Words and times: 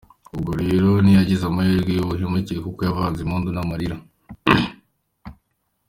Ubwo 0.35 0.51
rero 0.63 0.89
ntiyagize 1.03 1.43
amahirwe 1.47 1.91
y’uruhehemure, 1.93 2.53
kuko 2.65 2.79
yavanze 2.87 3.19
impundu 3.21 3.49
n’amarira. 3.51 3.95